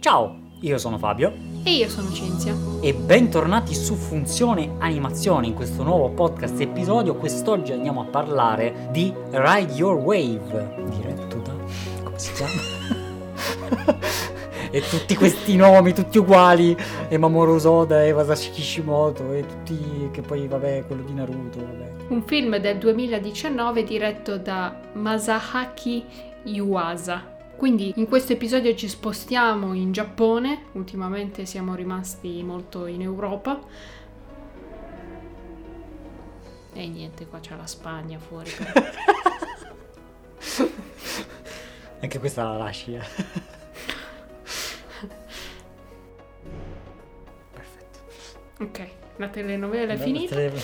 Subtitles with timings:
[0.00, 1.30] Ciao, io sono Fabio
[1.62, 2.54] E io sono Cinzia.
[2.80, 7.16] e bentornati su Funzione Animazione in questo nuovo podcast episodio.
[7.16, 10.74] Quest'oggi andiamo a parlare di Ride Your Wave.
[10.88, 11.52] Diretto da...
[12.02, 13.98] come si chiama?
[14.72, 16.74] e tutti questi nomi, tutti uguali.
[17.10, 20.08] E Mamoru Soda e Masashi Kishimoto e tutti...
[20.12, 21.90] che poi vabbè, quello di Naruto, vabbè.
[22.08, 26.02] Un film del 2019 diretto da Masahaki
[26.44, 27.36] Yuasa.
[27.60, 33.60] Quindi in questo episodio ci spostiamo in Giappone, ultimamente siamo rimasti molto in Europa.
[36.72, 38.50] E niente, qua c'è la Spagna fuori.
[42.00, 43.04] Anche questa la lasci, eh.
[47.52, 47.98] Perfetto.
[48.64, 50.34] ok, la telenovela è finita.
[50.34, 50.62] tele-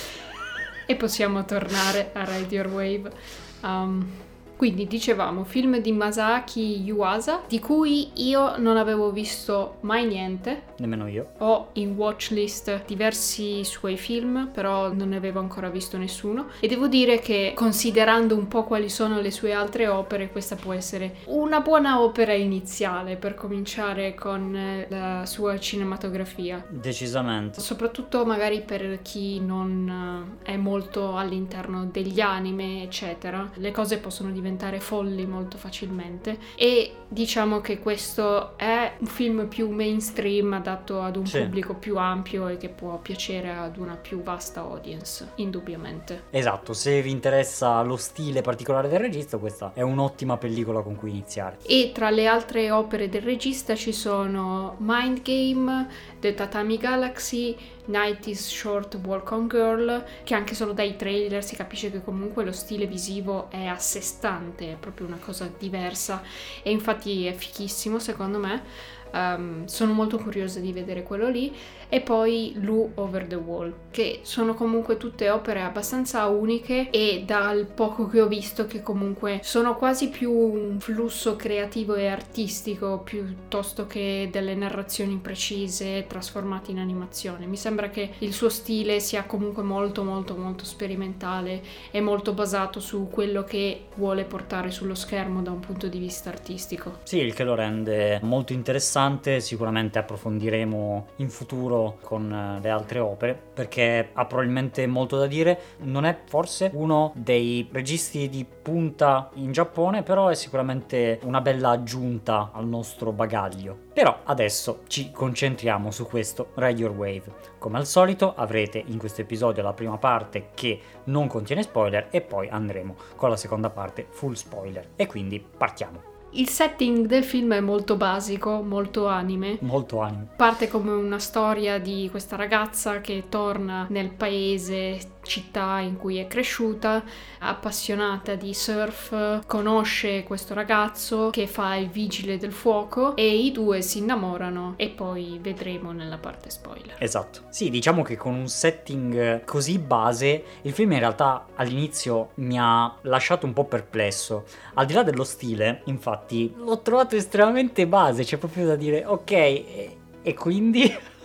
[0.87, 3.13] E possiamo tornare a Ride Your Wave.
[3.61, 4.11] Um,
[4.57, 10.63] quindi dicevamo film di Masaki Yuasa, di cui io non avevo visto mai niente.
[10.79, 11.33] Nemmeno io.
[11.39, 16.49] Ho in watchlist diversi suoi film, però non ne avevo ancora visto nessuno.
[16.59, 20.73] E devo dire che, considerando un po' quali sono le sue altre opere, questa può
[20.73, 26.65] essere una buona opera iniziale per cominciare con eh, la sua cinematografia.
[26.69, 27.61] Decisamente.
[27.61, 34.31] Soprattutto magari per chi non eh, è molto all'interno degli anime, eccetera, le cose possono
[34.31, 34.45] diventare
[34.79, 41.27] folli molto facilmente e diciamo che questo è un film più mainstream adatto ad un
[41.27, 41.41] Sì.
[41.41, 46.25] pubblico più ampio e che può piacere ad una più vasta audience, indubbiamente.
[46.31, 51.11] Esatto, se vi interessa lo stile particolare del regista, questa è un'ottima pellicola con cui
[51.11, 51.59] iniziare.
[51.67, 55.89] E tra le altre opere del regista ci sono Mind Game,
[56.21, 57.57] The Tatami Galaxy,
[57.89, 62.53] 90s Short Walk on Girl, che anche solo dai trailer si capisce che comunque lo
[62.53, 66.23] stile visivo è a sé stante, è proprio una cosa diversa
[66.63, 68.95] e infatti è fichissimo secondo me.
[69.13, 71.53] Ehm, sono molto curiosa di vedere quello lì
[71.89, 77.67] e poi Lu Over the Wall, che sono comunque tutte opere abbastanza uniche e dal
[77.67, 83.87] poco che ho visto che comunque sono quasi più un flusso creativo e artistico piuttosto
[83.87, 87.47] che delle narrazioni precise trasformate in animazione.
[87.47, 92.81] Mi sembra che il suo stile sia comunque molto molto molto sperimentale e molto basato
[92.81, 96.99] su quello che vuole portare sullo schermo da un punto di vista artistico.
[97.05, 99.06] Sì, il che lo rende molto interessante,
[99.41, 105.59] sicuramente approfondiremo in futuro con eh, le altre opere, perché ha probabilmente molto da dire,
[105.79, 111.71] non è forse uno dei registi di punta in Giappone, però è sicuramente una bella
[111.71, 113.85] aggiunta al nostro bagaglio.
[113.93, 117.25] Però adesso ci concentriamo su questo Ride Wave.
[117.59, 122.21] Come al solito avrete in questo episodio la prima parte che non contiene spoiler e
[122.21, 124.91] poi andremo con la seconda parte full spoiler.
[124.97, 126.16] E quindi partiamo.
[126.37, 129.57] Il setting del film è molto basico, molto anime.
[129.63, 130.29] Molto anime.
[130.37, 136.27] Parte come una storia di questa ragazza che torna nel paese, città in cui è
[136.27, 137.03] cresciuta,
[137.41, 143.83] appassionata di surf, conosce questo ragazzo che fa il vigile del fuoco e i due
[143.83, 146.97] si innamorano e poi vedremo nella parte spoiler.
[146.99, 147.43] Esatto.
[147.51, 152.95] Sì, diciamo che con un setting così base, il film in realtà all'inizio mi ha
[153.03, 154.45] lasciato un po' perplesso.
[154.75, 159.31] Al di là dello stile, infatti, l'ho trovato estremamente base, c'è proprio da dire, ok,
[159.31, 160.83] e, e quindi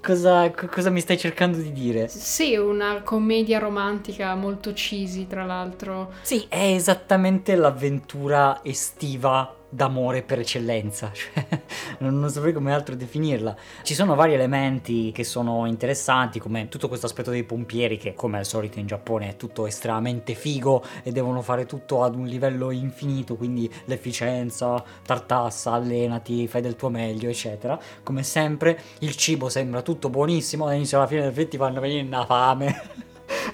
[0.00, 2.08] cosa, co- cosa mi stai cercando di dire?
[2.08, 6.12] Sì, una commedia romantica molto cheesy, tra l'altro.
[6.22, 11.46] Sì, è esattamente l'avventura estiva d'amore per eccellenza, cioè,
[11.98, 13.56] non, non saprei come altro definirla.
[13.82, 18.38] Ci sono vari elementi che sono interessanti, come tutto questo aspetto dei pompieri, che come
[18.38, 22.70] al solito in Giappone è tutto estremamente figo e devono fare tutto ad un livello
[22.70, 27.78] infinito, quindi l'efficienza, tartassa, allenati, fai del tuo meglio, eccetera.
[28.02, 32.06] Come sempre, il cibo sembra tutto buonissimo, dall'inizio alla fine del film ti fanno venire
[32.06, 33.06] una fame.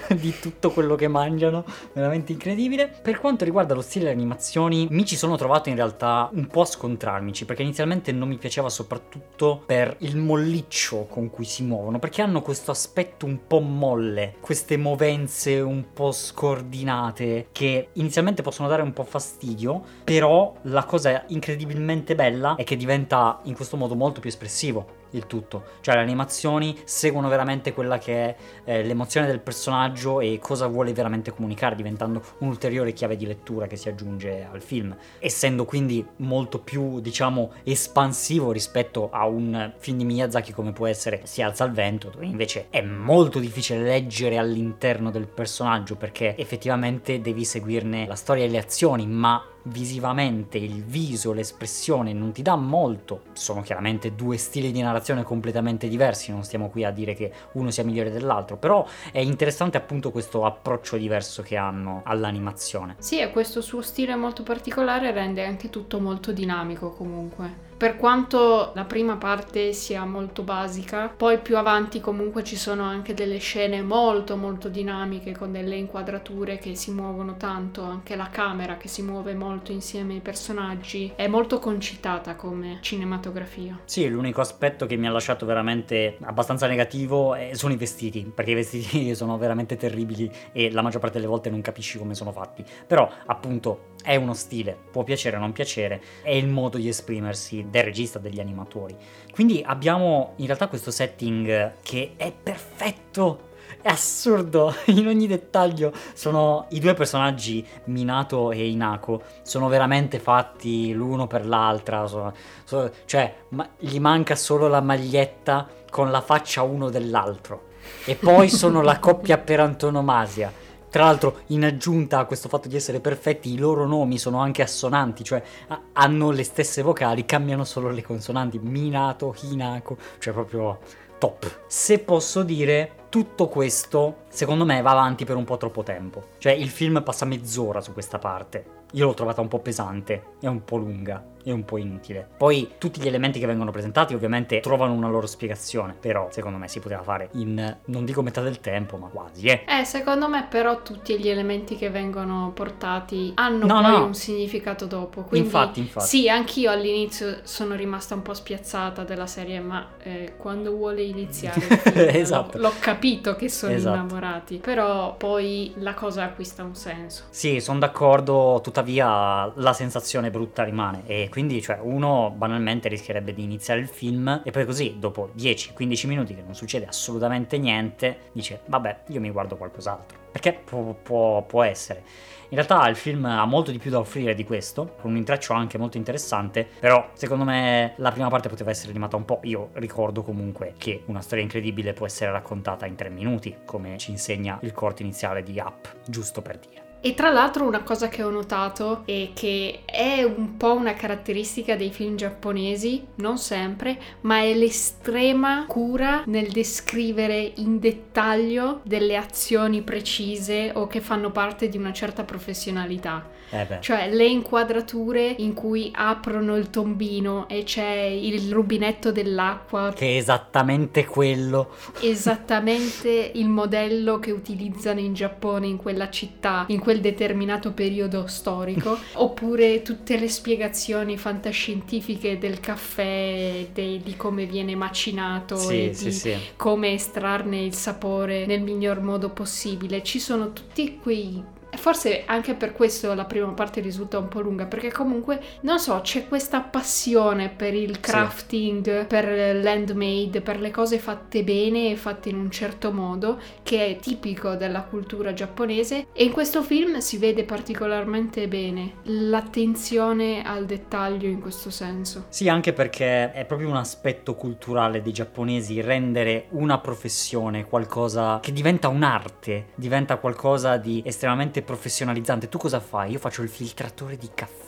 [0.16, 2.88] di tutto quello che mangiano, veramente incredibile.
[2.88, 6.62] Per quanto riguarda lo stile delle animazioni, mi ci sono trovato in realtà un po'
[6.62, 11.98] a scontrarmici, perché inizialmente non mi piaceva soprattutto per il molliccio con cui si muovono,
[11.98, 18.68] perché hanno questo aspetto un po' molle, queste movenze un po' scordinate che inizialmente possono
[18.68, 23.94] dare un po' fastidio, però la cosa incredibilmente bella è che diventa in questo modo
[23.94, 25.64] molto più espressivo il tutto.
[25.80, 30.92] Cioè le animazioni seguono veramente quella che è eh, l'emozione del personaggio e cosa vuole
[30.92, 36.58] veramente comunicare, diventando un'ulteriore chiave di lettura che si aggiunge al film, essendo quindi molto
[36.58, 41.72] più, diciamo, espansivo rispetto a un film di Miyazaki come può essere Si alza il
[41.72, 48.14] vento, dove invece è molto difficile leggere all'interno del personaggio perché effettivamente devi seguirne la
[48.14, 54.14] storia e le azioni, ma visivamente il viso, l'espressione non ti dà molto, sono chiaramente
[54.14, 58.10] due stili di narrazione completamente diversi, non stiamo qui a dire che uno sia migliore
[58.10, 62.96] dell'altro, però è interessante appunto questo approccio diverso che hanno all'animazione.
[62.98, 67.72] Sì, e questo suo stile molto particolare rende anche tutto molto dinamico comunque.
[67.84, 73.12] Per quanto la prima parte sia molto basica, poi più avanti comunque ci sono anche
[73.12, 78.78] delle scene molto molto dinamiche con delle inquadrature che si muovono tanto, anche la camera
[78.78, 83.78] che si muove molto insieme ai personaggi, è molto concitata come cinematografia.
[83.84, 88.54] Sì, l'unico aspetto che mi ha lasciato veramente abbastanza negativo sono i vestiti, perché i
[88.54, 92.64] vestiti sono veramente terribili e la maggior parte delle volte non capisci come sono fatti.
[92.86, 97.72] Però appunto è uno stile, può piacere o non piacere, è il modo di esprimersi
[97.74, 98.96] del regista, degli animatori.
[99.32, 105.92] Quindi abbiamo in realtà questo setting che è perfetto è assurdo in ogni dettaglio.
[106.12, 112.06] Sono i due personaggi, Minato e Inako, sono veramente fatti l'uno per l'altra.
[112.06, 112.32] Sono,
[112.62, 117.72] sono, cioè, ma, gli manca solo la maglietta con la faccia uno dell'altro.
[118.04, 120.62] E poi sono la coppia per antonomasia.
[120.94, 124.62] Tra l'altro, in aggiunta a questo fatto di essere perfetti, i loro nomi sono anche
[124.62, 128.60] assonanti, cioè a- hanno le stesse vocali, cambiano solo le consonanti.
[128.60, 130.78] Minato, Hinako, cioè proprio
[131.18, 131.62] top.
[131.66, 136.28] Se posso dire, tutto questo secondo me va avanti per un po' troppo tempo.
[136.38, 138.64] Cioè il film passa mezz'ora su questa parte.
[138.92, 142.26] Io l'ho trovata un po' pesante e un po' lunga è un po' inutile.
[142.36, 146.68] Poi tutti gli elementi che vengono presentati ovviamente trovano una loro spiegazione, però secondo me
[146.68, 149.64] si poteva fare in non dico metà del tempo, ma quasi, eh.
[149.68, 154.04] Eh, secondo me però tutti gli elementi che vengono portati hanno no, poi no.
[154.06, 155.22] un significato dopo.
[155.22, 156.06] Quindi, infatti, infatti.
[156.06, 161.60] Sì, anch'io all'inizio sono rimasta un po' spiazzata della serie, ma eh, quando vuole iniziare
[161.60, 162.58] film, esatto.
[162.58, 163.96] l'ho, l'ho, capito che sono esatto.
[163.96, 164.56] innamorati.
[164.58, 167.24] Però poi la cosa acquista un senso.
[167.30, 173.42] Sì, sono d'accordo, tuttavia la sensazione brutta rimane e quindi, cioè, uno banalmente rischierebbe di
[173.42, 178.60] iniziare il film e poi così, dopo 10-15 minuti che non succede assolutamente niente, dice,
[178.66, 180.16] vabbè, io mi guardo qualcos'altro.
[180.30, 182.04] Perché può, può, può essere.
[182.50, 185.54] In realtà il film ha molto di più da offrire di questo, con un intreccio
[185.54, 189.40] anche molto interessante, però secondo me la prima parte poteva essere animata un po'.
[189.42, 194.12] Io ricordo comunque che una storia incredibile può essere raccontata in tre minuti, come ci
[194.12, 196.83] insegna il corto iniziale di Up, giusto per dire.
[197.06, 201.76] E tra l'altro una cosa che ho notato e che è un po' una caratteristica
[201.76, 209.82] dei film giapponesi, non sempre, ma è l'estrema cura nel descrivere in dettaglio delle azioni
[209.82, 213.28] precise o che fanno parte di una certa professionalità.
[213.54, 219.92] Eh cioè le inquadrature in cui aprono il tombino e c'è il rubinetto dell'acqua.
[219.94, 221.70] Che è esattamente quello.
[222.00, 228.98] Esattamente il modello che utilizzano in Giappone, in quella città, in quel determinato periodo storico.
[229.14, 236.04] Oppure tutte le spiegazioni fantascientifiche del caffè, de, di come viene macinato sì, e sì,
[236.04, 236.36] di sì.
[236.56, 240.02] come estrarne il sapore nel miglior modo possibile.
[240.02, 241.42] Ci sono tutti quei
[241.76, 246.00] Forse anche per questo la prima parte risulta un po' lunga, perché comunque, non so,
[246.02, 249.06] c'è questa passione per il crafting, sì.
[249.06, 253.96] per l'handmade, per le cose fatte bene e fatte in un certo modo, che è
[253.96, 261.28] tipico della cultura giapponese e in questo film si vede particolarmente bene l'attenzione al dettaglio
[261.28, 262.26] in questo senso.
[262.28, 268.52] Sì, anche perché è proprio un aspetto culturale dei giapponesi rendere una professione qualcosa che
[268.52, 272.48] diventa un'arte, diventa qualcosa di estremamente professionalizzante.
[272.48, 273.12] Tu cosa fai?
[273.12, 274.63] Io faccio il filtratore di caffè.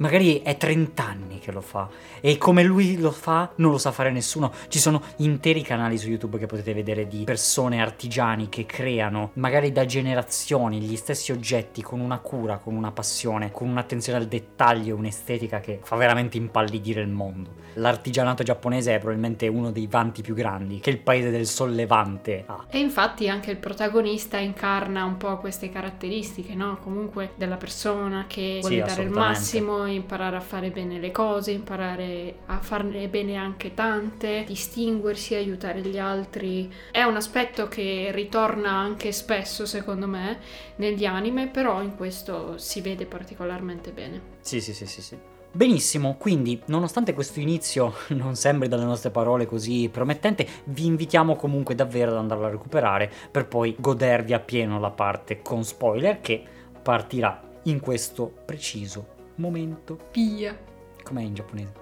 [0.00, 1.88] Magari è 30 anni che lo fa
[2.20, 4.50] e come lui lo fa non lo sa fare nessuno.
[4.68, 9.72] Ci sono interi canali su YouTube che potete vedere di persone artigiani che creano magari
[9.72, 14.96] da generazioni gli stessi oggetti con una cura, con una passione, con un'attenzione al dettaglio,
[14.96, 17.56] un'estetica che fa veramente impallidire il mondo.
[17.74, 22.64] L'artigianato giapponese è probabilmente uno dei vanti più grandi che il paese del sollevante ha.
[22.70, 26.78] E infatti anche il protagonista incarna un po' queste caratteristiche, no?
[26.82, 31.50] Comunque della persona che vuole sì, dare il massimo imparare a fare bene le cose,
[31.50, 36.72] imparare a farne bene anche tante, distinguersi, aiutare gli altri.
[36.90, 40.38] È un aspetto che ritorna anche spesso, secondo me,
[40.76, 44.20] negli anime, però in questo si vede particolarmente bene.
[44.40, 45.18] Sì, sì, sì, sì, sì.
[45.52, 51.74] Benissimo, quindi nonostante questo inizio non sembri dalle nostre parole così promettente, vi invitiamo comunque
[51.74, 56.42] davvero ad andarlo a recuperare per poi godervi appieno la parte con spoiler che
[56.80, 59.98] partirà in questo preciso momento.
[60.10, 60.56] Pia.
[61.02, 61.72] Com'è in giapponese?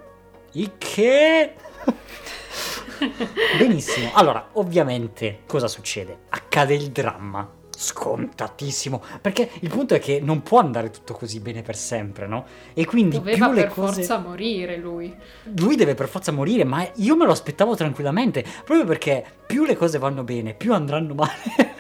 [0.79, 1.55] Che?
[3.59, 4.11] Benissimo.
[4.15, 6.21] Allora, ovviamente, cosa succede?
[6.31, 7.49] Accade il dramma.
[7.79, 9.01] scontatissimo.
[9.21, 12.45] Perché il punto è che non può andare tutto così bene per sempre, no?
[12.75, 14.03] E quindi Doveva per cose...
[14.03, 15.15] forza morire lui.
[15.57, 19.77] Lui deve per forza morire, ma io me lo aspettavo tranquillamente, proprio perché più le
[19.77, 21.77] cose vanno bene, più andranno male.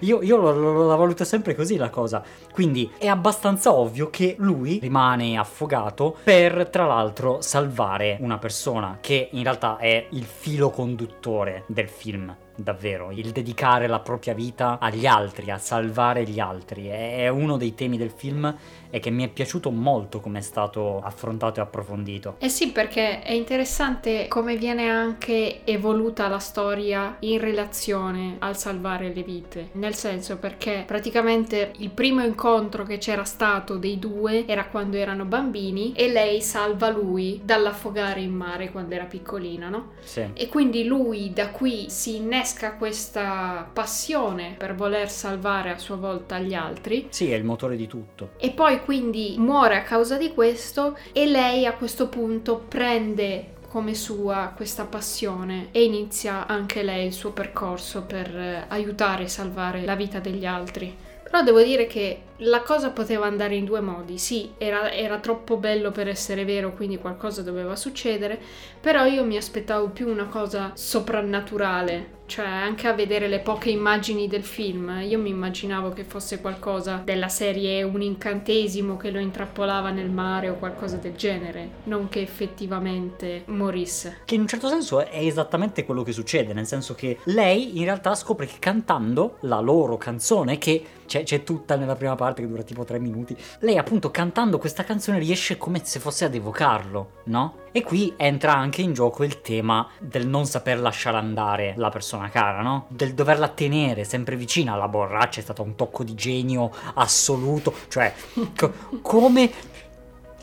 [0.00, 2.22] Io, io lo- lo- la valuto sempre così la cosa.
[2.52, 9.28] Quindi è abbastanza ovvio che lui rimane affogato per, tra l'altro, salvare una persona che
[9.32, 12.34] in realtà è il filo conduttore del film.
[12.54, 17.74] Davvero, il dedicare la propria vita agli altri, a salvare gli altri, è uno dei
[17.74, 18.54] temi del film
[18.90, 22.34] e che mi è piaciuto molto come è stato affrontato e approfondito.
[22.38, 29.12] Eh sì, perché è interessante come viene anche evoluta la storia in relazione al salvare
[29.14, 29.70] le vite.
[29.82, 35.24] Nel senso perché praticamente il primo incontro che c'era stato dei due era quando erano
[35.24, 39.94] bambini e lei salva lui dall'affogare in mare quando era piccolina, no?
[39.98, 40.24] Sì.
[40.34, 46.38] E quindi lui da qui si innesca questa passione per voler salvare a sua volta
[46.38, 48.34] gli altri Sì, è il motore di tutto.
[48.38, 53.94] e poi quindi muore a causa di questo e lei a questo punto prende come
[53.94, 59.82] sua questa passione e inizia anche lei il suo percorso per eh, aiutare e salvare
[59.86, 60.94] la vita degli altri.
[61.22, 64.18] Però devo dire che la cosa poteva andare in due modi.
[64.18, 68.38] Sì, era, era troppo bello per essere vero, quindi qualcosa doveva succedere,
[68.78, 72.20] però io mi aspettavo più una cosa soprannaturale.
[72.32, 77.02] Cioè, anche a vedere le poche immagini del film, io mi immaginavo che fosse qualcosa
[77.04, 82.22] della serie un incantesimo che lo intrappolava nel mare o qualcosa del genere, non che
[82.22, 84.20] effettivamente morisse.
[84.24, 87.84] Che in un certo senso è esattamente quello che succede, nel senso che lei in
[87.84, 92.48] realtà scopre che cantando la loro canzone, che c'è, c'è tutta nella prima parte che
[92.48, 97.10] dura tipo tre minuti, lei appunto cantando questa canzone riesce come se fosse ad evocarlo,
[97.24, 97.56] no?
[97.72, 102.21] E qui entra anche in gioco il tema del non saper lasciare andare la persona
[102.28, 102.86] cara, no?
[102.88, 108.12] Del doverla tenere sempre vicina alla borraccia, è stato un tocco di genio assoluto, cioè
[108.56, 109.50] co- come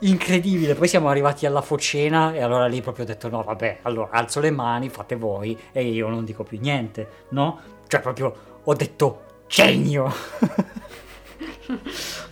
[0.01, 0.75] incredibile.
[0.75, 4.39] Poi siamo arrivati alla focena e allora lì proprio ho detto no, vabbè, allora alzo
[4.39, 7.59] le mani, fate voi e io non dico più niente, no?
[7.87, 8.33] Cioè proprio
[8.63, 10.11] ho detto genio.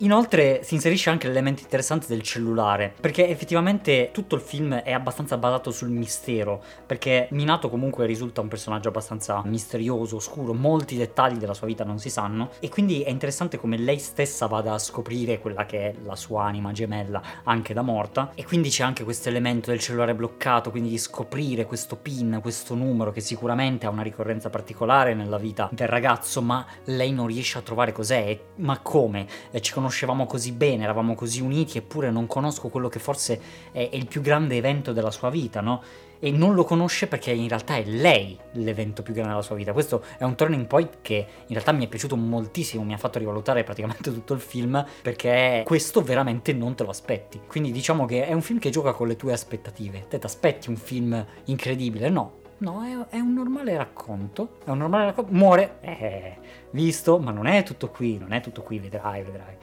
[0.00, 5.36] Inoltre si inserisce anche l'elemento interessante del cellulare, perché effettivamente tutto il film è abbastanza
[5.38, 11.52] basato sul mistero, perché Minato comunque risulta un personaggio abbastanza misterioso, oscuro, molti dettagli della
[11.52, 15.40] sua vita non si sanno, e quindi è interessante come lei stessa vada a scoprire
[15.40, 19.30] quella che è la sua anima gemella, anche da morta, e quindi c'è anche questo
[19.30, 24.02] elemento del cellulare bloccato, quindi di scoprire questo pin, questo numero che sicuramente ha una
[24.02, 29.26] ricorrenza particolare nella vita del ragazzo, ma lei non riesce a trovare cos'è, ma come?
[29.60, 33.40] Ci conoscevamo così bene, eravamo così uniti, eppure non conosco quello che forse
[33.72, 35.82] è, è il più grande evento della sua vita, no?
[36.20, 39.72] E non lo conosce perché in realtà è lei l'evento più grande della sua vita.
[39.72, 43.18] Questo è un turning point che in realtà mi è piaciuto moltissimo, mi ha fatto
[43.18, 47.40] rivalutare praticamente tutto il film perché questo veramente non te lo aspetti.
[47.46, 50.06] Quindi diciamo che è un film che gioca con le tue aspettative.
[50.08, 52.10] Te ti aspetti un film incredibile?
[52.10, 52.37] No.
[52.58, 54.58] No, è, è un normale racconto.
[54.64, 55.32] È un normale racconto.
[55.32, 55.78] Muore.
[55.80, 56.36] Eh,
[56.70, 59.56] visto, ma non è tutto qui, non è tutto qui, vedrai, vedrai.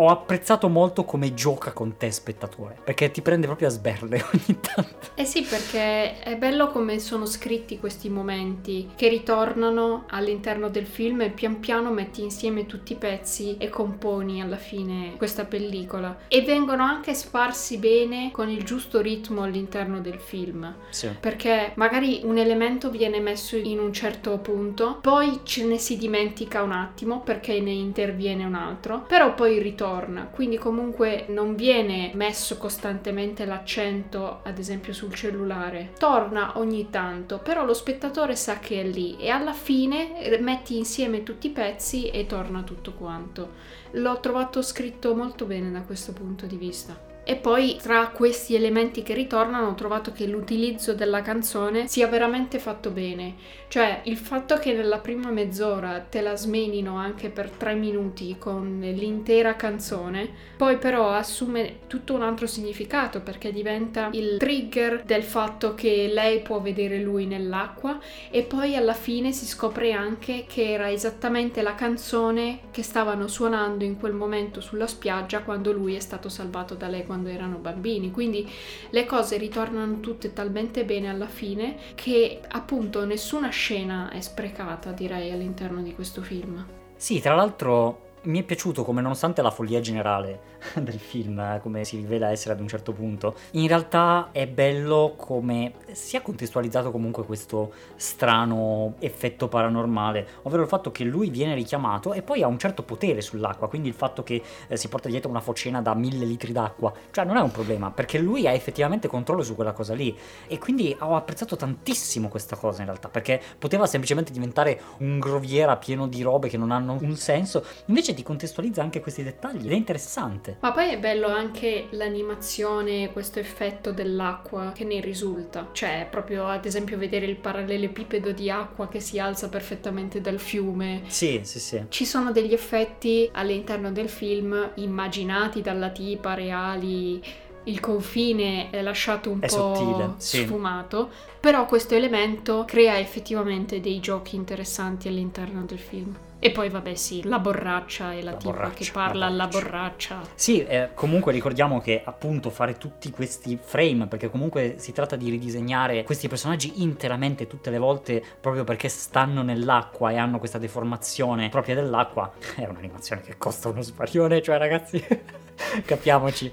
[0.00, 4.58] Ho apprezzato molto come gioca con te spettatore, perché ti prende proprio a sberle ogni
[4.58, 5.08] tanto.
[5.14, 11.20] Eh sì, perché è bello come sono scritti questi momenti che ritornano all'interno del film
[11.20, 16.20] e pian piano metti insieme tutti i pezzi e componi alla fine questa pellicola.
[16.28, 20.76] E vengono anche sparsi bene con il giusto ritmo all'interno del film.
[20.88, 21.10] Sì.
[21.20, 26.62] Perché magari un elemento viene messo in un certo punto, poi ce ne si dimentica
[26.62, 29.88] un attimo perché ne interviene un altro, però poi ritorna.
[30.30, 35.92] Quindi comunque non viene messo costantemente l'accento, ad esempio, sul cellulare.
[35.98, 40.76] Torna ogni tanto, però lo spettatore sa che è lì e alla fine eh, metti
[40.76, 43.52] insieme tutti i pezzi e torna tutto quanto.
[43.92, 47.09] L'ho trovato scritto molto bene da questo punto di vista.
[47.30, 52.58] E poi tra questi elementi che ritornano ho trovato che l'utilizzo della canzone sia veramente
[52.58, 53.36] fatto bene.
[53.68, 58.80] Cioè il fatto che nella prima mezz'ora te la smenino anche per tre minuti con
[58.82, 65.76] l'intera canzone, poi però assume tutto un altro significato perché diventa il trigger del fatto
[65.76, 70.90] che lei può vedere lui nell'acqua e poi alla fine si scopre anche che era
[70.90, 76.28] esattamente la canzone che stavano suonando in quel momento sulla spiaggia quando lui è stato
[76.28, 78.10] salvato da lei erano bambini.
[78.10, 78.48] Quindi
[78.90, 85.30] le cose ritornano tutte talmente bene alla fine che appunto nessuna scena è sprecata, direi,
[85.30, 86.64] all'interno di questo film.
[86.96, 90.49] Sì, tra l'altro mi è piaciuto come nonostante la follia generale
[90.80, 95.14] del film, eh, come si rivela essere ad un certo punto, in realtà è bello
[95.16, 102.12] come sia contestualizzato comunque questo strano effetto paranormale, ovvero il fatto che lui viene richiamato
[102.12, 105.30] e poi ha un certo potere sull'acqua, quindi il fatto che eh, si porta dietro
[105.30, 109.08] una focena da mille litri d'acqua, cioè non è un problema, perché lui ha effettivamente
[109.08, 110.16] controllo su quella cosa lì.
[110.46, 115.76] E quindi ho apprezzato tantissimo questa cosa in realtà, perché poteva semplicemente diventare un groviera
[115.76, 119.72] pieno di robe che non hanno un senso, invece ti contestualizza anche questi dettagli ed
[119.72, 120.49] è interessante.
[120.60, 126.64] Ma poi è bello anche l'animazione, questo effetto dell'acqua che ne risulta, cioè proprio ad
[126.64, 131.02] esempio vedere il parallelepipedo di acqua che si alza perfettamente dal fiume.
[131.06, 131.84] Sì, sì, sì.
[131.88, 137.22] Ci sono degli effetti all'interno del film immaginati dalla tipa, reali
[137.64, 140.44] il confine è lasciato un è po' sottile, sì.
[140.44, 146.16] sfumato, però questo elemento crea effettivamente dei giochi interessanti all'interno del film.
[146.42, 150.14] E poi vabbè sì, la borraccia e la, La tipa che parla la alla borraccia.
[150.14, 150.32] borraccia.
[150.34, 155.28] Sì, eh, comunque ricordiamo che appunto fare tutti questi frame, perché comunque si tratta di
[155.28, 161.50] ridisegnare questi personaggi interamente tutte le volte proprio perché stanno nell'acqua e hanno questa deformazione
[161.50, 165.04] propria dell'acqua, è un'animazione che costa uno sparione, cioè ragazzi,
[165.84, 166.50] capiamoci,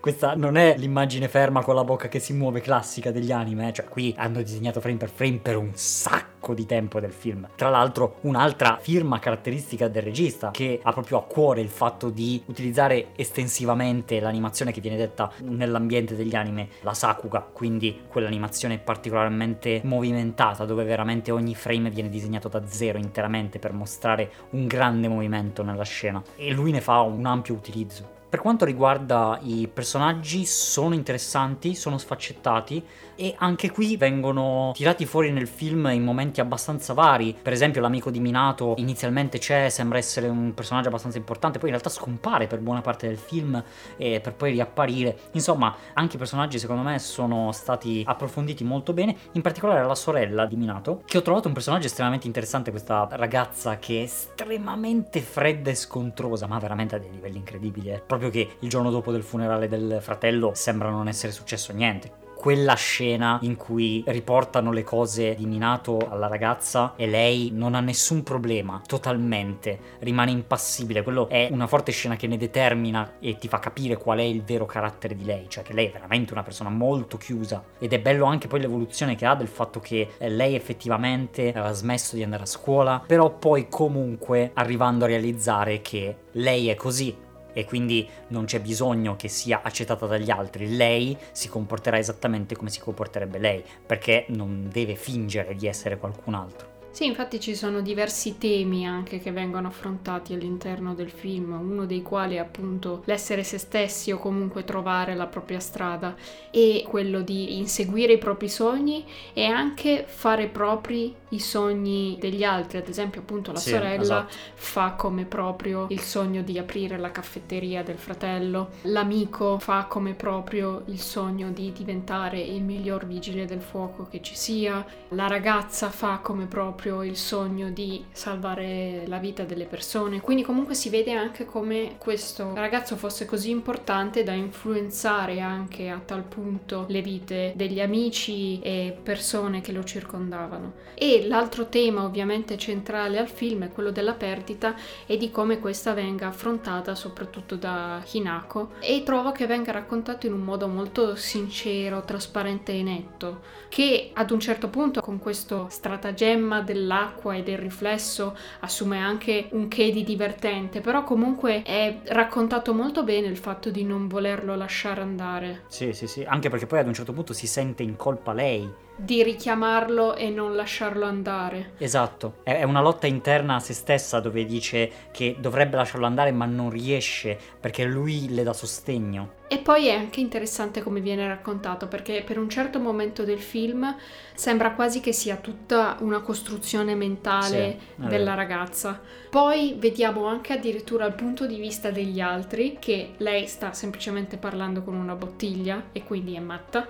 [0.00, 3.72] questa non è l'immagine ferma con la bocca che si muove classica degli anime, eh,
[3.72, 7.48] cioè qui hanno disegnato frame per frame per un sacco di tempo del film.
[7.56, 12.42] Tra l'altro un'altra firma caratteristica del regista che ha proprio a cuore il fatto di
[12.46, 20.64] utilizzare estensivamente l'animazione che viene detta nell'ambiente degli anime, la Sakuga, quindi quell'animazione particolarmente movimentata
[20.64, 25.84] dove veramente ogni frame viene disegnato da zero interamente per mostrare un grande movimento nella
[25.84, 28.13] scena e lui ne fa un ampio utilizzo.
[28.34, 35.30] Per quanto riguarda i personaggi, sono interessanti, sono sfaccettati e anche qui vengono tirati fuori
[35.30, 37.36] nel film in momenti abbastanza vari.
[37.40, 41.76] Per esempio, l'amico di Minato inizialmente c'è, sembra essere un personaggio abbastanza importante, poi in
[41.76, 43.62] realtà scompare per buona parte del film
[43.96, 45.16] e per poi riapparire.
[45.34, 50.44] Insomma, anche i personaggi secondo me sono stati approfonditi molto bene, in particolare la sorella
[50.44, 55.70] di Minato, che ho trovato un personaggio estremamente interessante, questa ragazza che è estremamente fredda
[55.70, 57.90] e scontrosa, ma veramente a dei livelli incredibili.
[57.90, 62.22] È proprio che il giorno dopo del funerale del fratello sembra non essere successo niente.
[62.44, 67.80] Quella scena in cui riportano le cose di Minato alla ragazza e lei non ha
[67.80, 71.02] nessun problema, totalmente, rimane impassibile.
[71.02, 74.42] Quello è una forte scena che ne determina e ti fa capire qual è il
[74.42, 77.64] vero carattere di lei, cioè che lei è veramente una persona molto chiusa.
[77.78, 81.72] Ed è bello anche poi l'evoluzione che ha del fatto che eh, lei effettivamente aveva
[81.72, 87.16] smesso di andare a scuola, però poi comunque arrivando a realizzare che lei è così,
[87.54, 90.76] e quindi non c'è bisogno che sia accettata dagli altri.
[90.76, 96.34] Lei si comporterà esattamente come si comporterebbe lei, perché non deve fingere di essere qualcun
[96.34, 96.73] altro.
[96.94, 102.02] Sì, infatti ci sono diversi temi anche che vengono affrontati all'interno del film, uno dei
[102.02, 106.14] quali è appunto l'essere se stessi o comunque trovare la propria strada
[106.52, 112.78] e quello di inseguire i propri sogni e anche fare propri i sogni degli altri,
[112.78, 114.34] ad esempio appunto la Sì, sorella esatto.
[114.54, 120.84] fa come proprio il sogno di aprire la caffetteria del fratello, l'amico fa come proprio
[120.86, 126.18] il sogno di diventare il miglior vigile del fuoco che ci sia, la ragazza fa
[126.22, 131.44] come proprio il sogno di salvare la vita delle persone, quindi comunque si vede anche
[131.44, 137.80] come questo ragazzo fosse così importante da influenzare anche a tal punto le vite degli
[137.80, 140.82] amici e persone che lo circondavano.
[140.94, 144.74] E l'altro tema ovviamente centrale al film è quello della perdita
[145.06, 150.32] e di come questa venga affrontata soprattutto da Hinako e trovo che venga raccontato in
[150.32, 156.60] un modo molto sincero, trasparente e netto, che ad un certo punto con questo stratagemma
[156.74, 163.04] dell'acqua e del riflesso assume anche un che di divertente, però comunque è raccontato molto
[163.04, 166.86] bene il fatto di non volerlo lasciare andare, Sì, sì, sì, anche perché poi ad
[166.86, 168.83] un certo punto si sente in colpa lei.
[168.96, 171.72] Di richiamarlo e non lasciarlo andare.
[171.78, 176.46] Esatto, è una lotta interna a se stessa dove dice che dovrebbe lasciarlo andare ma
[176.46, 179.42] non riesce perché lui le dà sostegno.
[179.48, 183.94] E poi è anche interessante come viene raccontato perché per un certo momento del film
[184.34, 189.00] sembra quasi che sia tutta una costruzione mentale Sì, della ragazza.
[189.28, 194.82] Poi vediamo anche addirittura il punto di vista degli altri che lei sta semplicemente parlando
[194.82, 196.88] con una bottiglia e quindi è matta.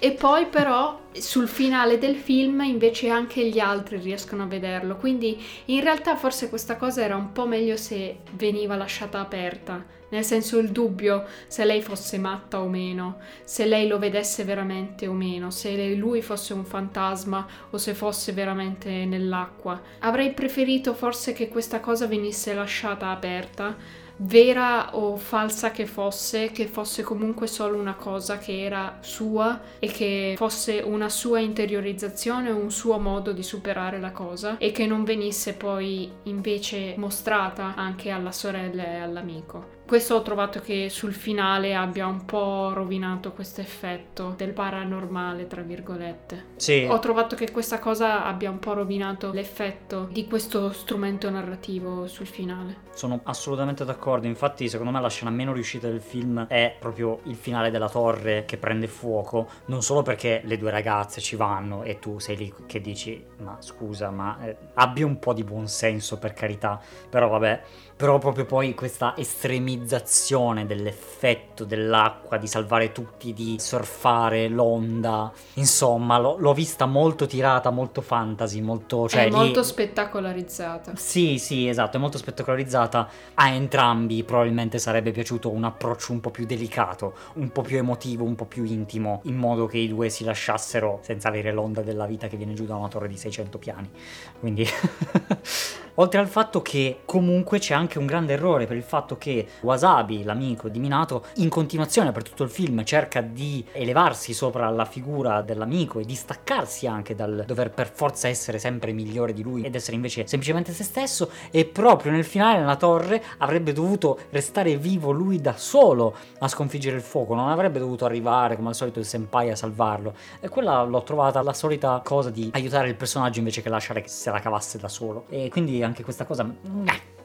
[0.00, 5.42] E poi però sul finale del film invece anche gli altri riescono a vederlo, quindi
[5.66, 10.58] in realtà forse questa cosa era un po' meglio se veniva lasciata aperta, nel senso
[10.58, 15.50] il dubbio se lei fosse matta o meno, se lei lo vedesse veramente o meno,
[15.50, 19.80] se lui fosse un fantasma o se fosse veramente nell'acqua.
[19.98, 26.66] Avrei preferito forse che questa cosa venisse lasciata aperta vera o falsa che fosse, che
[26.66, 32.70] fosse comunque solo una cosa che era sua e che fosse una sua interiorizzazione, un
[32.70, 38.32] suo modo di superare la cosa e che non venisse poi invece mostrata anche alla
[38.32, 39.77] sorella e all'amico.
[39.88, 45.62] Questo ho trovato che sul finale abbia un po' rovinato questo effetto del paranormale, tra
[45.62, 46.44] virgolette.
[46.56, 46.86] Sì.
[46.86, 52.26] Ho trovato che questa cosa abbia un po' rovinato l'effetto di questo strumento narrativo sul
[52.26, 52.84] finale.
[52.92, 57.36] Sono assolutamente d'accordo, infatti secondo me la scena meno riuscita del film è proprio il
[57.36, 61.98] finale della torre che prende fuoco, non solo perché le due ragazze ci vanno e
[61.98, 66.34] tu sei lì che dici ma scusa ma eh, abbi un po' di buonsenso per
[66.34, 67.62] carità, però vabbè
[67.98, 76.36] però proprio poi questa estremizzazione dell'effetto dell'acqua, di salvare tutti, di surfare l'onda, insomma, l'ho,
[76.38, 79.08] l'ho vista molto tirata, molto fantasy, molto...
[79.08, 79.34] Cioè, è lì...
[79.34, 80.92] molto spettacolarizzata.
[80.94, 83.08] Sì, sì, esatto, è molto spettacolarizzata.
[83.34, 88.22] A entrambi probabilmente sarebbe piaciuto un approccio un po' più delicato, un po' più emotivo,
[88.22, 92.06] un po' più intimo, in modo che i due si lasciassero senza avere l'onda della
[92.06, 93.90] vita che viene giù da una torre di 600 piani.
[94.38, 94.64] Quindi...
[96.00, 100.22] Oltre al fatto che comunque c'è anche un grande errore per il fatto che Wasabi,
[100.24, 105.40] l'amico di Minato, in continuazione per tutto il film cerca di elevarsi sopra la figura
[105.40, 109.74] dell'amico e di staccarsi anche dal dover per forza essere sempre migliore di lui ed
[109.74, 115.10] essere invece semplicemente se stesso e proprio nel finale nella torre avrebbe dovuto restare vivo
[115.10, 119.06] lui da solo a sconfiggere il fuoco, non avrebbe dovuto arrivare come al solito il
[119.06, 123.62] senpai a salvarlo e quella l'ho trovata la solita cosa di aiutare il personaggio invece
[123.62, 127.16] che lasciare che se la cavasse da solo e quindi anche questa cosa...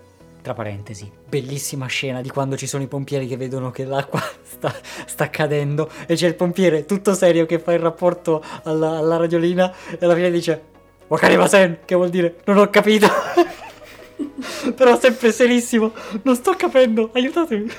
[0.44, 4.76] Tra parentesi, bellissima scena di quando ci sono i pompieri che vedono che l'acqua sta,
[5.06, 9.74] sta cadendo e c'è il pompiere tutto serio che fa il rapporto alla, alla radiolina
[9.98, 10.62] e alla fine dice
[11.08, 13.08] Wakarimasen, che vuol dire non ho capito.
[14.76, 17.72] Però sempre serissimo, non sto capendo, aiutatemi.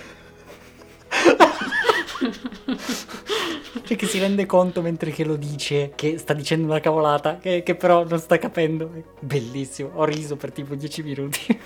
[3.85, 7.63] Cioè che si rende conto mentre che lo dice che sta dicendo una cavolata che,
[7.63, 8.91] che però non sta capendo.
[9.21, 11.61] Bellissimo, ho riso per tipo 10 minuti.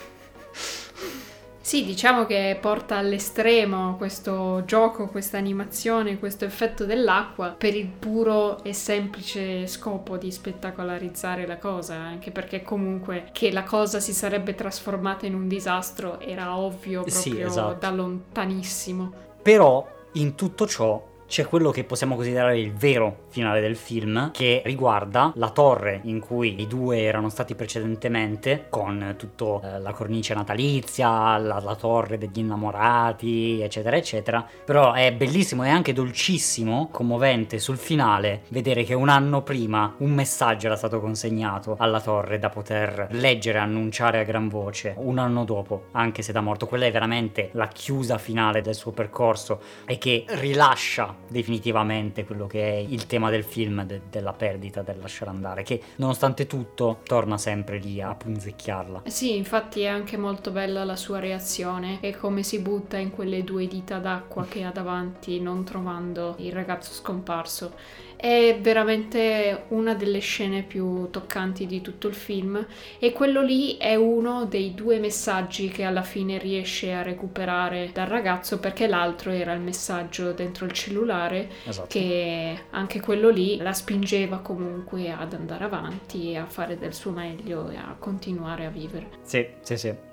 [1.68, 8.64] Sì, diciamo che porta all'estremo questo gioco, questa animazione, questo effetto dell'acqua per il puro
[8.64, 14.54] e semplice scopo di spettacolarizzare la cosa, anche perché comunque che la cosa si sarebbe
[14.54, 17.76] trasformata in un disastro era ovvio proprio Sì, esatto.
[17.78, 19.12] da lontanissimo.
[19.42, 24.62] Però in tutto ciò c'è quello che possiamo considerare il vero finale del film, che
[24.64, 31.36] riguarda la torre in cui i due erano stati precedentemente, con tutta la cornice natalizia,
[31.36, 34.44] la, la torre degli innamorati, eccetera, eccetera.
[34.64, 40.12] Però è bellissimo e anche dolcissimo, commovente sul finale, vedere che un anno prima un
[40.12, 44.94] messaggio era stato consegnato alla torre da poter leggere annunciare a gran voce.
[44.96, 48.92] Un anno dopo, anche se da morto, quella è veramente la chiusa finale del suo
[48.92, 54.82] percorso e che rilascia definitivamente quello che è il tema del film, de- della perdita,
[54.82, 59.02] del lasciare andare, che nonostante tutto torna sempre lì a punzecchiarla.
[59.06, 63.44] Sì, infatti è anche molto bella la sua reazione e come si butta in quelle
[63.44, 67.72] due dita d'acqua che ha davanti non trovando il ragazzo scomparso.
[68.20, 72.66] È veramente una delle scene più toccanti di tutto il film
[72.98, 78.08] e quello lì è uno dei due messaggi che alla fine riesce a recuperare dal
[78.08, 81.86] ragazzo perché l'altro era il messaggio dentro il cellulare Esatto.
[81.88, 87.12] che anche quello lì la spingeva comunque ad andare avanti e a fare del suo
[87.12, 89.10] meglio e a continuare a vivere.
[89.22, 90.07] Sì, sì, sì.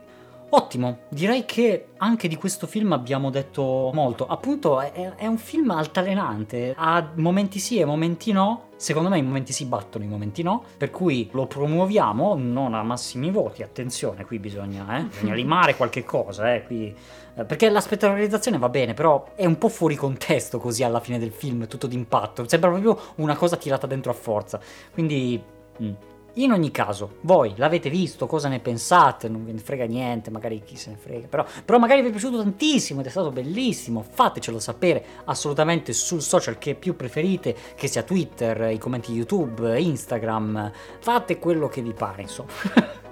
[0.58, 4.26] Ottimo, direi che anche di questo film abbiamo detto molto.
[4.26, 8.70] Appunto, è, è un film altalenante, ha momenti sì e momenti no.
[8.78, 12.84] Secondo me i momenti si battono, i momenti no, per cui lo promuoviamo non a
[12.84, 16.96] massimi voti, attenzione, qui bisogna, eh, bisogna limare qualche cosa, eh, qui,
[17.36, 21.20] eh, perché la spettacolarizzazione va bene, però è un po' fuori contesto così alla fine
[21.20, 24.58] del film, tutto d'impatto, sembra proprio una cosa tirata dentro a forza,
[24.94, 25.42] quindi...
[25.82, 25.94] mm.
[26.38, 29.30] In ogni caso, voi l'avete visto, cosa ne pensate?
[29.30, 32.12] Non ve ne frega niente, magari chi se ne frega, però, però magari vi è
[32.12, 37.88] piaciuto tantissimo ed è stato bellissimo, fatecelo sapere assolutamente sul social che più preferite, che
[37.88, 42.52] sia Twitter, i commenti YouTube, Instagram, fate quello che vi pare, insomma.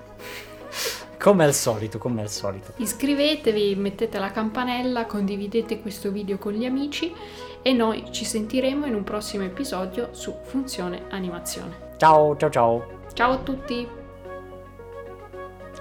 [1.17, 2.73] Come al solito, come al solito.
[2.75, 7.13] Iscrivetevi, mettete la campanella, condividete questo video con gli amici
[7.61, 11.91] e noi ci sentiremo in un prossimo episodio su Funzione Animazione.
[11.95, 13.02] Ciao, ciao, ciao.
[13.13, 13.87] Ciao a tutti!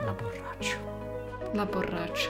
[0.05, 0.77] La borraccia.
[1.53, 2.29] La borraccia.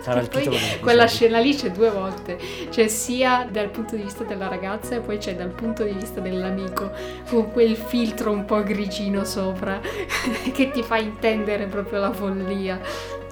[0.00, 2.38] Sarà il titolo quella scena lì c'è due volte,
[2.70, 6.20] cioè sia dal punto di vista della ragazza e poi c'è dal punto di vista
[6.20, 6.90] dell'amico
[7.28, 9.78] con quel filtro un po' grigino sopra
[10.52, 12.80] che ti fa intendere proprio la follia.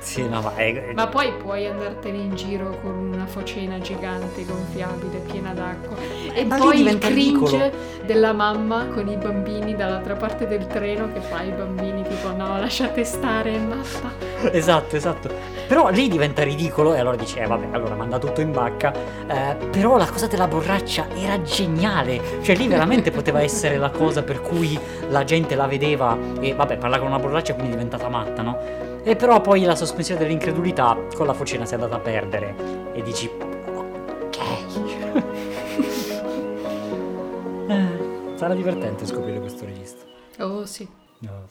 [0.09, 0.93] Sì, no, ma è...
[0.95, 5.97] Ma poi puoi andartene in giro con una focena gigante gonfiabile piena d'acqua
[6.33, 7.71] e ma poi il cringe ridicolo.
[8.07, 12.59] della mamma con i bambini dall'altra parte del treno che fa i bambini tipo no
[12.59, 14.51] lasciate stare è matta.
[14.51, 15.29] Esatto, esatto.
[15.67, 18.95] Però lì diventa ridicolo e allora dice, eh, vabbè, allora manda tutto in bacca.
[19.27, 22.41] Eh, però la cosa della borraccia era geniale.
[22.41, 24.79] Cioè lì veramente poteva essere la cosa per cui
[25.11, 28.87] la gente la vedeva e vabbè, parla con una borraccia quindi è diventata matta, no?
[29.03, 33.03] E però poi la sospensione dell'incredulità con la focina si è andata a perdere e
[33.03, 34.39] dici, ok.
[37.71, 40.07] Eh, Sarà divertente scoprire questo registro.
[40.39, 40.89] Oh sì.
[41.19, 41.45] No.